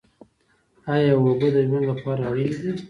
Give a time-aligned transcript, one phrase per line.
[0.93, 2.71] ایا اوبه د ژوند لپاره اړینې دي؟